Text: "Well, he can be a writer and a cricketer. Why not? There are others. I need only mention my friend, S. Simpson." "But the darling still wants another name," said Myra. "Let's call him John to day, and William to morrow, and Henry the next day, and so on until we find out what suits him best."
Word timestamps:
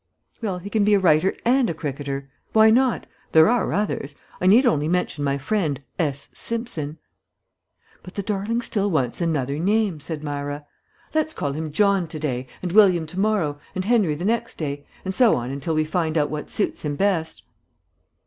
"Well, 0.41 0.57
he 0.57 0.71
can 0.71 0.83
be 0.83 0.95
a 0.95 0.99
writer 0.99 1.31
and 1.45 1.69
a 1.69 1.75
cricketer. 1.75 2.27
Why 2.53 2.71
not? 2.71 3.05
There 3.33 3.47
are 3.47 3.71
others. 3.71 4.15
I 4.41 4.47
need 4.47 4.65
only 4.65 4.87
mention 4.87 5.23
my 5.23 5.37
friend, 5.37 5.79
S. 5.99 6.27
Simpson." 6.33 6.97
"But 8.01 8.15
the 8.15 8.23
darling 8.23 8.63
still 8.63 8.89
wants 8.89 9.21
another 9.21 9.59
name," 9.59 9.99
said 9.99 10.23
Myra. 10.23 10.65
"Let's 11.13 11.35
call 11.35 11.53
him 11.53 11.71
John 11.71 12.07
to 12.07 12.17
day, 12.17 12.47
and 12.63 12.71
William 12.71 13.05
to 13.05 13.19
morrow, 13.19 13.59
and 13.75 13.85
Henry 13.85 14.15
the 14.15 14.25
next 14.25 14.57
day, 14.57 14.87
and 15.05 15.13
so 15.13 15.35
on 15.35 15.51
until 15.51 15.75
we 15.75 15.85
find 15.85 16.17
out 16.17 16.31
what 16.31 16.49
suits 16.49 16.81
him 16.83 16.95
best." 16.95 17.43